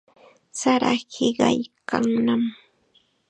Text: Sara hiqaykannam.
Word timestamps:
Sara 0.59 0.91
hiqaykannam. 1.01 2.43